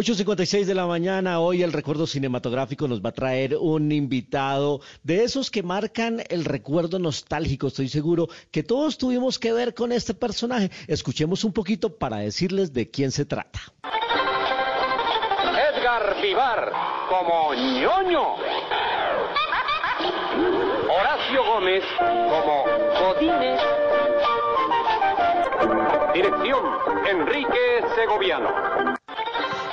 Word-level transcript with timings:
8.56 0.00 0.64
de 0.64 0.74
la 0.74 0.86
mañana, 0.86 1.40
hoy 1.40 1.62
el 1.62 1.74
recuerdo 1.74 2.06
cinematográfico 2.06 2.88
nos 2.88 3.04
va 3.04 3.10
a 3.10 3.12
traer 3.12 3.58
un 3.58 3.92
invitado 3.92 4.80
de 5.02 5.24
esos 5.24 5.50
que 5.50 5.62
marcan 5.62 6.22
el 6.30 6.46
recuerdo 6.46 6.98
nostálgico. 6.98 7.66
Estoy 7.66 7.90
seguro 7.90 8.26
que 8.50 8.62
todos 8.62 8.96
tuvimos 8.96 9.38
que 9.38 9.52
ver 9.52 9.74
con 9.74 9.92
este 9.92 10.14
personaje. 10.14 10.70
Escuchemos 10.86 11.44
un 11.44 11.52
poquito 11.52 11.98
para 11.98 12.16
decirles 12.16 12.72
de 12.72 12.90
quién 12.90 13.10
se 13.10 13.26
trata. 13.26 13.60
Edgar 15.74 16.16
Vivar 16.22 16.72
como 17.10 17.52
ñoño. 17.52 18.36
Horacio 20.88 21.44
Gómez 21.44 21.84
como 21.98 22.64
Godínez. 23.00 23.60
Dirección 26.14 26.64
Enrique 27.06 27.84
Segoviano. 27.94 28.69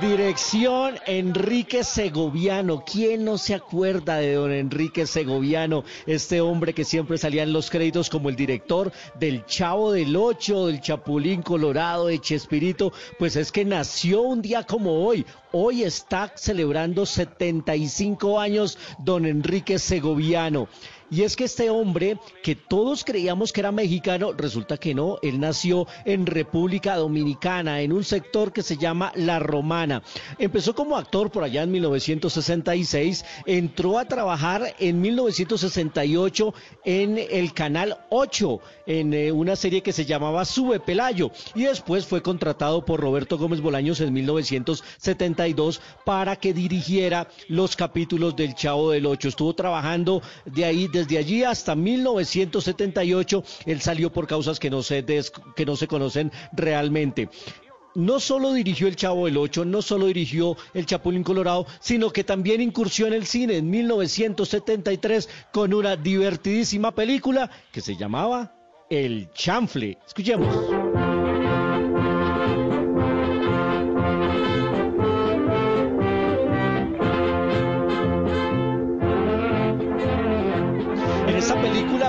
Dirección 0.00 0.94
Enrique 1.06 1.84
Segoviano. 1.84 2.82
¿Quién 2.90 3.22
no 3.22 3.36
se 3.36 3.54
acuerda 3.54 4.16
de 4.16 4.32
don 4.32 4.50
Enrique 4.50 5.06
Segoviano? 5.06 5.84
Este 6.06 6.40
hombre 6.40 6.72
que 6.72 6.84
siempre 6.84 7.18
salía 7.18 7.42
en 7.42 7.52
los 7.52 7.68
créditos 7.68 8.08
como 8.08 8.30
el 8.30 8.36
director 8.36 8.92
del 9.18 9.44
Chavo 9.44 9.92
del 9.92 10.16
Ocho, 10.16 10.68
del 10.68 10.80
Chapulín 10.80 11.42
Colorado, 11.42 12.06
de 12.06 12.18
Chespirito. 12.18 12.94
Pues 13.18 13.36
es 13.36 13.52
que 13.52 13.66
nació 13.66 14.22
un 14.22 14.40
día 14.40 14.62
como 14.62 15.04
hoy. 15.04 15.26
Hoy 15.52 15.82
está 15.82 16.32
celebrando 16.34 17.04
75 17.04 18.40
años 18.40 18.78
don 18.98 19.26
Enrique 19.26 19.78
Segoviano. 19.78 20.68
Y 21.10 21.22
es 21.22 21.34
que 21.34 21.44
este 21.44 21.70
hombre, 21.70 22.18
que 22.42 22.54
todos 22.54 23.04
creíamos 23.04 23.52
que 23.52 23.60
era 23.60 23.72
mexicano, 23.72 24.32
resulta 24.32 24.76
que 24.76 24.94
no, 24.94 25.18
él 25.22 25.40
nació 25.40 25.88
en 26.04 26.24
República 26.24 26.96
Dominicana, 26.96 27.80
en 27.80 27.92
un 27.92 28.04
sector 28.04 28.52
que 28.52 28.62
se 28.62 28.76
llama 28.76 29.12
La 29.16 29.40
Romana. 29.40 30.02
Empezó 30.38 30.74
como 30.74 30.96
actor 30.96 31.30
por 31.30 31.42
allá 31.42 31.64
en 31.64 31.72
1966, 31.72 33.24
entró 33.46 33.98
a 33.98 34.04
trabajar 34.04 34.74
en 34.78 35.00
1968 35.00 36.54
en 36.84 37.18
el 37.18 37.52
Canal 37.54 37.98
8, 38.10 38.60
en 38.86 39.14
eh, 39.14 39.32
una 39.32 39.56
serie 39.56 39.82
que 39.82 39.92
se 39.92 40.04
llamaba 40.04 40.44
Sube 40.44 40.78
Pelayo, 40.78 41.32
y 41.54 41.64
después 41.64 42.06
fue 42.06 42.22
contratado 42.22 42.84
por 42.84 43.00
Roberto 43.00 43.36
Gómez 43.36 43.60
Bolaños 43.60 44.00
en 44.00 44.12
1972 44.12 45.80
para 46.04 46.36
que 46.36 46.54
dirigiera 46.54 47.28
los 47.48 47.74
capítulos 47.74 48.36
del 48.36 48.54
Chavo 48.54 48.90
del 48.90 49.06
Ocho. 49.06 49.28
Estuvo 49.28 49.54
trabajando 49.54 50.22
de 50.44 50.64
ahí 50.64 50.88
desde 51.00 51.18
allí 51.18 51.44
hasta 51.44 51.74
1978 51.74 53.44
él 53.66 53.80
salió 53.80 54.12
por 54.12 54.26
causas 54.26 54.58
que 54.58 54.70
no 54.70 54.82
se, 54.82 55.04
que 55.56 55.66
no 55.66 55.76
se 55.76 55.86
conocen 55.86 56.30
realmente 56.52 57.28
no 57.94 58.20
solo 58.20 58.52
dirigió 58.52 58.86
El 58.86 58.96
Chavo 58.96 59.26
del 59.26 59.36
Ocho, 59.36 59.64
no 59.64 59.82
solo 59.82 60.06
dirigió 60.06 60.56
El 60.74 60.86
Chapulín 60.86 61.24
Colorado, 61.24 61.66
sino 61.80 62.10
que 62.10 62.24
también 62.24 62.60
incursió 62.60 63.06
en 63.06 63.14
el 63.14 63.26
cine 63.26 63.56
en 63.56 63.68
1973 63.68 65.28
con 65.52 65.74
una 65.74 65.96
divertidísima 65.96 66.94
película 66.94 67.50
que 67.72 67.80
se 67.80 67.96
llamaba 67.96 68.54
El 68.88 69.30
Chanfle. 69.32 69.98
Escuchemos. 70.06 70.89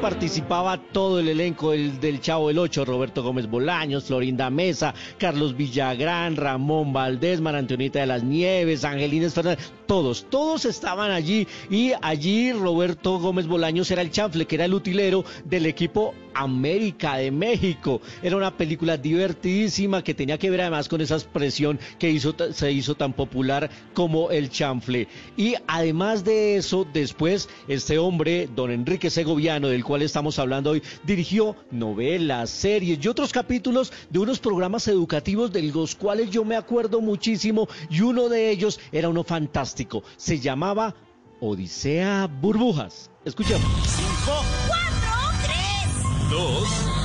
Participaba 0.00 0.78
todo 0.78 1.20
el 1.20 1.28
elenco 1.28 1.72
el, 1.72 2.00
del 2.00 2.20
Chavo 2.20 2.48
del 2.48 2.58
Ocho, 2.58 2.84
Roberto 2.84 3.22
Gómez 3.22 3.48
Bolaños, 3.48 4.04
Florinda 4.04 4.50
Mesa, 4.50 4.94
Carlos 5.18 5.56
Villagrán, 5.56 6.36
Ramón 6.36 6.92
Valdés, 6.92 7.40
María 7.40 7.62
de 7.62 8.06
las 8.06 8.22
Nieves, 8.22 8.84
Angelines 8.84 9.34
Fernández, 9.34 9.72
todos, 9.86 10.26
todos 10.30 10.64
estaban 10.64 11.10
allí 11.10 11.46
y 11.70 11.92
allí 12.02 12.52
Roberto 12.52 13.18
Gómez 13.18 13.46
Bolaños 13.46 13.90
era 13.90 14.02
el 14.02 14.10
chanfle, 14.10 14.46
que 14.46 14.56
era 14.56 14.64
el 14.64 14.74
utilero 14.74 15.24
del 15.44 15.66
equipo 15.66 16.14
América 16.34 17.16
de 17.16 17.30
México. 17.30 18.00
Era 18.22 18.36
una 18.36 18.56
película 18.56 18.96
divertidísima 18.96 20.02
que 20.02 20.14
tenía 20.14 20.38
que 20.38 20.50
ver 20.50 20.62
además 20.62 20.88
con 20.88 21.00
esa 21.00 21.14
expresión 21.14 21.78
que 21.98 22.18
se 22.52 22.72
hizo 22.72 22.94
tan 22.94 23.12
popular 23.12 23.70
como 23.94 24.30
el 24.30 24.50
chanfle. 24.50 25.08
Y 25.36 25.54
además 25.66 26.24
de 26.24 26.56
eso, 26.56 26.86
después 26.92 27.48
este 27.68 27.98
hombre, 27.98 28.48
don 28.54 28.70
Enrique 28.70 29.10
Segoviano, 29.10 29.68
del 29.68 29.84
cual 29.84 30.02
estamos 30.02 30.38
hablando 30.38 30.70
hoy, 30.70 30.82
dirigió 31.04 31.56
novelas, 31.70 32.50
series 32.50 32.98
y 33.02 33.08
otros 33.08 33.32
capítulos 33.32 33.92
de 34.10 34.18
unos 34.18 34.38
programas 34.40 34.88
educativos 34.88 35.52
de 35.52 35.62
los 35.62 35.94
cuales 35.94 36.30
yo 36.30 36.44
me 36.44 36.56
acuerdo 36.56 37.00
muchísimo 37.00 37.68
y 37.88 38.00
uno 38.00 38.28
de 38.28 38.50
ellos 38.50 38.80
era 38.92 39.08
uno 39.08 39.24
fantástico. 39.24 39.73
Se 40.16 40.38
llamaba 40.38 40.94
Odisea 41.40 42.26
Burbujas. 42.26 43.10
Escuchemos. 43.24 43.66
Cinco, 43.86 44.42
cuatro, 44.68 45.38
tres, 45.42 46.30
dos, 46.30 47.03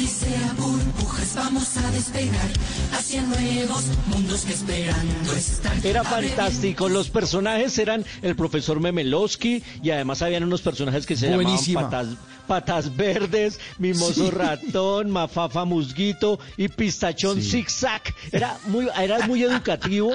Odisea 0.00 0.54
Burbujas, 0.56 1.34
vamos 1.36 1.76
a 1.76 1.90
despegar 1.90 2.48
hacia 2.94 3.20
nuevos 3.20 3.84
mundos 4.06 4.46
que 4.46 4.54
esperando 4.54 5.32
están. 5.36 5.78
Era 5.84 6.02
fantástico. 6.04 6.88
Los 6.88 7.10
personajes 7.10 7.76
eran 7.78 8.06
el 8.22 8.34
profesor 8.34 8.80
Memelowski 8.80 9.62
y 9.82 9.90
además 9.90 10.22
habían 10.22 10.44
unos 10.44 10.62
personajes 10.62 11.04
que 11.04 11.16
se 11.18 11.34
Buenísima. 11.34 11.82
llamaban 11.82 12.16
patas, 12.16 12.26
patas 12.46 12.96
verdes, 12.96 13.60
mimoso 13.78 14.24
Sí. 14.24 14.30
ratón, 14.30 15.10
mafafa 15.10 15.66
musguito 15.66 16.40
y 16.56 16.68
pistachón 16.68 17.42
Sí. 17.42 17.50
zigzag. 17.50 18.00
Era 18.32 18.56
muy, 18.68 18.88
era 18.98 19.26
muy 19.26 19.42
educativo. 19.42 20.12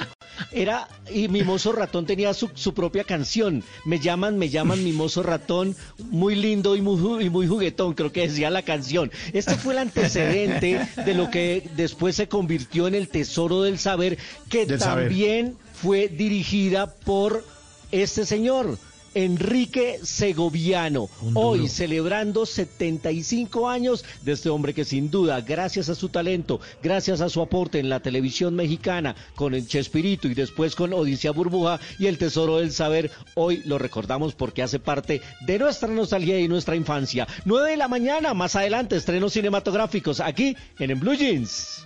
Era, 0.52 0.88
y 1.12 1.28
Mimoso 1.28 1.72
Ratón 1.72 2.06
tenía 2.06 2.34
su, 2.34 2.50
su 2.54 2.74
propia 2.74 3.04
canción. 3.04 3.64
Me 3.86 4.00
llaman, 4.00 4.38
me 4.38 4.50
llaman 4.50 4.84
Mimoso 4.84 5.24
Ratón, 5.24 5.76
muy 6.10 6.36
lindo 6.36 6.76
y 6.76 6.82
muy, 6.82 7.26
y 7.26 7.30
muy 7.30 7.48
juguetón, 7.48 7.94
creo 7.94 8.12
que 8.12 8.28
decía 8.28 8.50
la 8.50 8.62
canción. 8.64 9.12
Este 9.34 9.56
fue 9.56 9.74
el 9.74 9.80
antecedente 9.80 10.88
de 11.06 11.14
lo 11.14 11.30
que 11.30 11.70
después 11.76 12.16
se 12.16 12.28
convirtió 12.28 12.88
en 12.88 12.96
el 12.96 13.08
Tesoro 13.10 13.62
del 13.64 13.80
Saber, 13.80 14.18
que 14.50 14.66
Del 14.66 14.80
saber. 14.80 15.06
también 15.06 15.58
fue 15.74 16.08
dirigida 16.08 16.94
por 16.94 17.46
este 17.92 18.26
señor. 18.26 18.78
Enrique 19.16 20.00
Segoviano, 20.04 21.10
hoy 21.34 21.70
celebrando 21.70 22.46
75 22.46 23.70
años 23.70 24.04
de 24.24 24.34
este 24.34 24.50
hombre 24.50 24.74
que 24.74 24.84
sin 24.84 25.10
duda, 25.10 25.40
gracias 25.42 25.88
a 25.88 25.96
su 25.96 26.10
talento, 26.10 26.60
gracias 26.84 27.22
a 27.22 27.30
su 27.30 27.42
aporte 27.42 27.80
en 27.80 27.90
la 27.90 28.02
televisión 28.02 28.56
mexicana, 28.56 29.16
con 29.36 29.54
el 29.54 29.68
Chespirito 29.68 30.28
y 30.28 30.34
después 30.34 30.76
con 30.76 30.94
Odisea 30.94 31.32
Burbuja 31.32 31.80
y 31.98 32.08
el 32.08 32.18
Tesoro 32.18 32.58
del 32.58 32.74
Saber, 32.74 33.10
hoy 33.36 33.62
lo 33.66 33.78
recordamos 33.78 34.36
porque 34.36 34.62
hace 34.62 34.80
parte 34.80 35.22
de 35.48 35.60
nuestra 35.60 35.88
nostalgia 35.88 36.38
y 36.40 36.50
nuestra 36.50 36.76
infancia. 36.76 37.26
9 37.46 37.72
de 37.72 37.78
la 37.78 37.88
mañana, 37.88 38.34
más 38.34 38.56
adelante, 38.56 38.98
estrenos 38.98 39.34
cinematográficos 39.34 40.20
aquí 40.20 40.58
en, 40.78 40.92
en 40.92 41.00
Blue 41.00 41.16
Jeans. 41.16 41.86